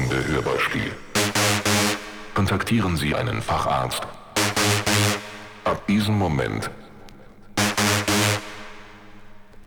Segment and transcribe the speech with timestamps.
[0.00, 0.92] folgende Hörbeispiel.
[2.34, 4.06] Kontaktieren Sie einen Facharzt.
[5.64, 6.70] Ab diesem Moment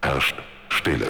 [0.01, 0.35] herrscht
[0.69, 1.07] Stille.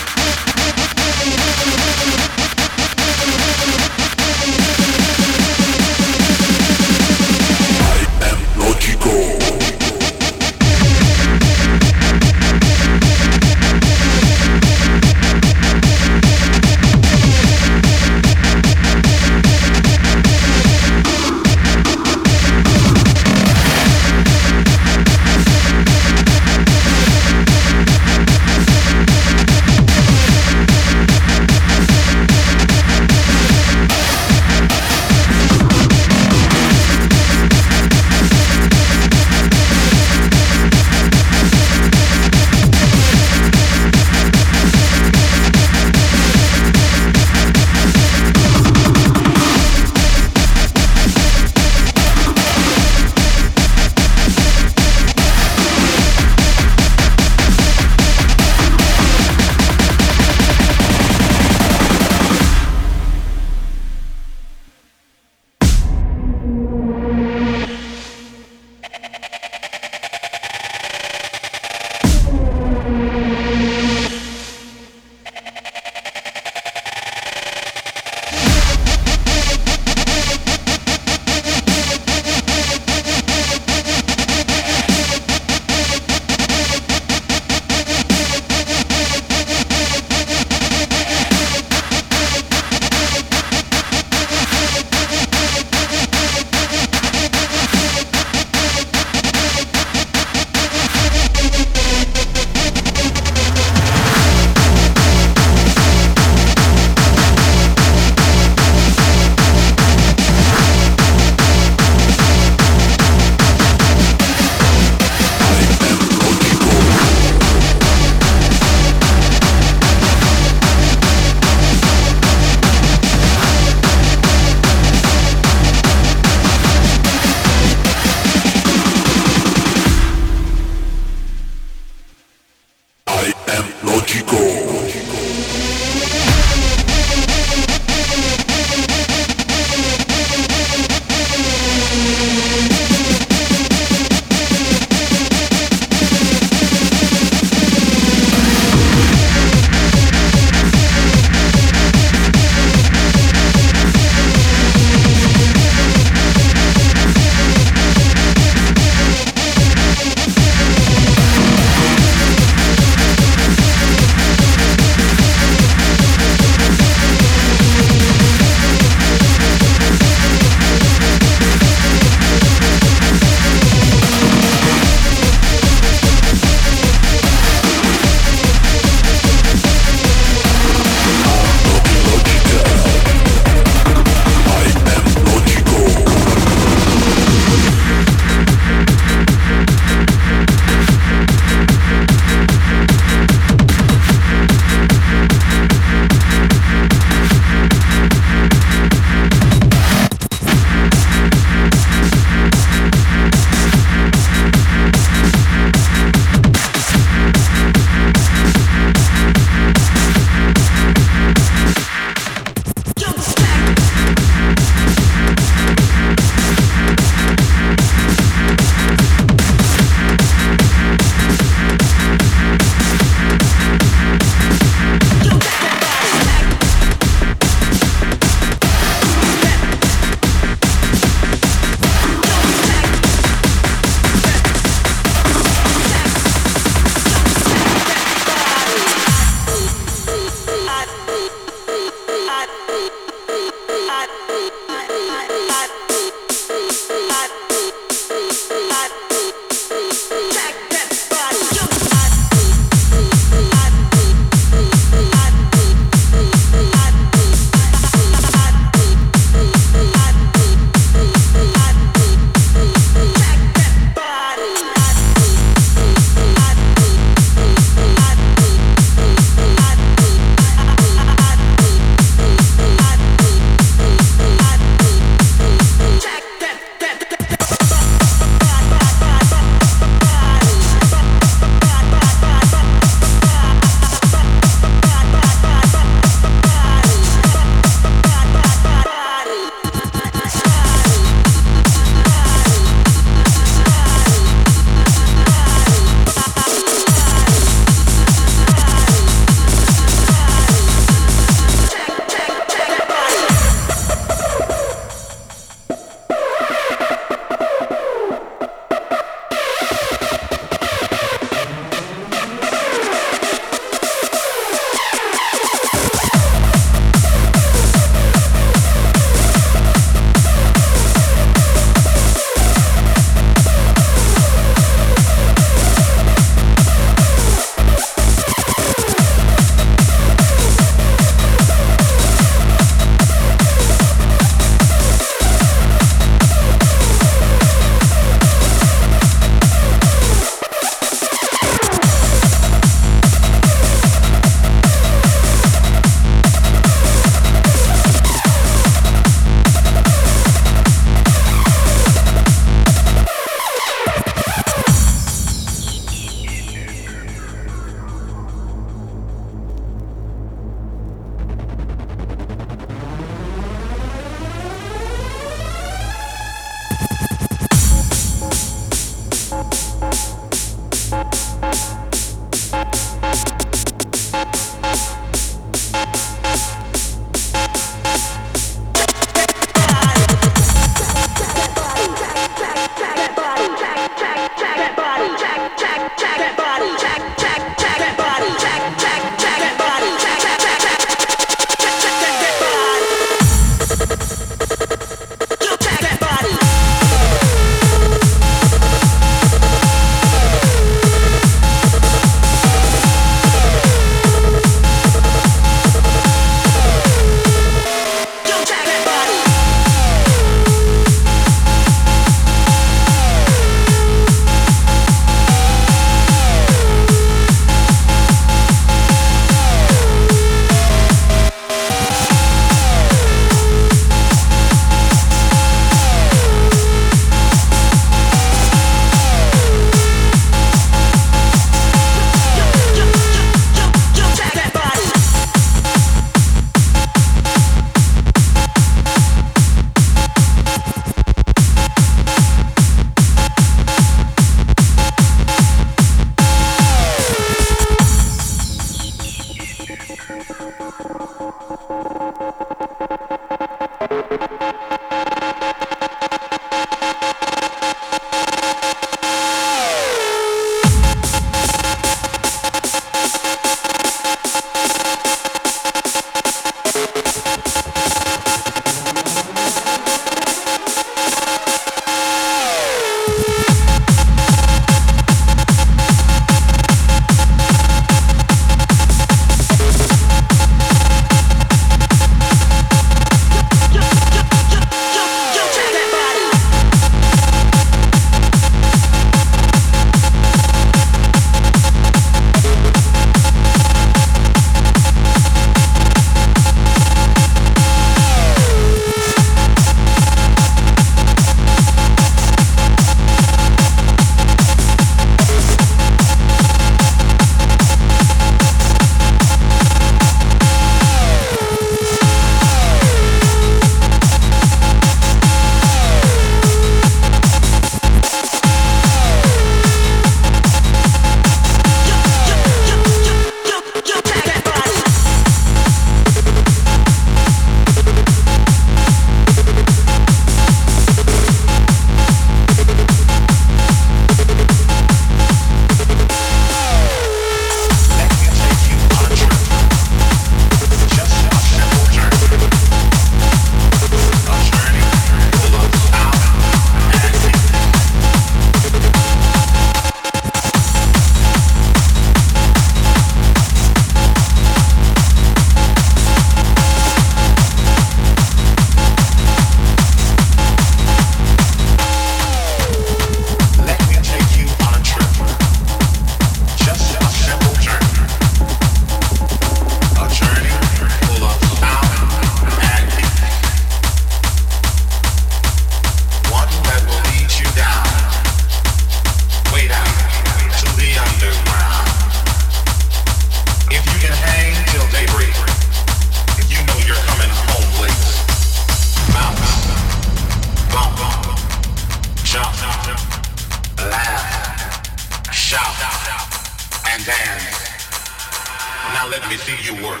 [599.06, 600.00] Now let me see you work.